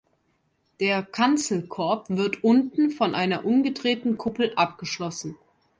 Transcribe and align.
Der 0.79 1.03
Kanzelkorb 1.03 2.09
wird 2.09 2.43
unten 2.43 2.89
von 2.89 3.13
einer 3.13 3.45
umgedrehten 3.45 4.17
Kuppel 4.17 4.51
abgeschlossen. 4.55 5.37